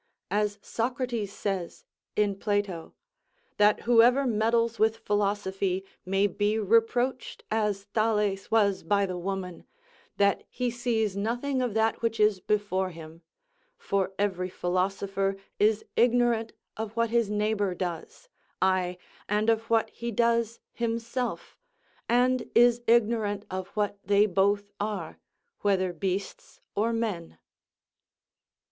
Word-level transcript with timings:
As 0.31 0.57
Socrates 0.63 1.31
says, 1.31 1.85
in 2.15 2.35
Plato, 2.37 2.95
"That 3.57 3.81
whoever 3.81 4.25
meddles 4.25 4.79
with 4.79 4.97
philosophy 4.97 5.85
may 6.07 6.25
be 6.25 6.57
reproached 6.57 7.43
as 7.51 7.83
Thales 7.93 8.49
was 8.49 8.81
by 8.81 9.05
the 9.05 9.19
woman, 9.19 9.63
that 10.17 10.43
he 10.49 10.71
sees 10.71 11.15
nothing 11.15 11.61
of 11.61 11.75
that 11.75 12.01
which 12.01 12.19
is 12.19 12.39
before 12.39 12.89
him. 12.89 13.21
For 13.77 14.11
every 14.17 14.49
philosopher 14.49 15.35
is 15.59 15.85
ignorant 15.95 16.53
of 16.75 16.95
what 16.95 17.11
his 17.11 17.29
neighbour 17.29 17.75
does; 17.75 18.27
aye, 18.59 18.97
and 19.29 19.51
of 19.51 19.69
what 19.69 19.91
he 19.91 20.09
does 20.09 20.59
himself, 20.71 21.59
and 22.09 22.49
is 22.55 22.81
ignorant 22.87 23.45
of 23.51 23.67
what 23.77 23.99
they 24.03 24.25
both 24.25 24.71
are, 24.79 25.19
whether 25.59 25.93
beasts 25.93 26.59
or 26.73 26.91
men." 26.91 27.37